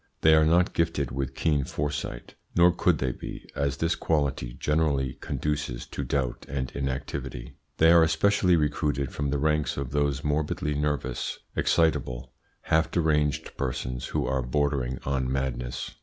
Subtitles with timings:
[0.21, 5.13] They are not gifted with keen foresight, nor could they be, as this quality generally
[5.21, 7.53] conduces to doubt and inactivity.
[7.77, 14.05] They are especially recruited from the ranks of those morbidly nervous, excitable, half deranged persons
[14.07, 15.91] who are bordering on madness.